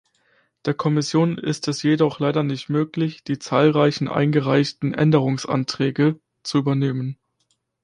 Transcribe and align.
Der 0.65 0.73
Kommission 0.73 1.37
ist 1.37 1.67
es 1.67 1.83
jedoch 1.83 2.19
leider 2.19 2.41
nicht 2.41 2.69
möglich, 2.69 3.23
die 3.23 3.37
zahlreichen 3.37 4.07
eingereichten 4.07 4.95
Änderungsanträge 4.95 6.19
zu 6.41 6.57
übernehmen. 6.57 7.19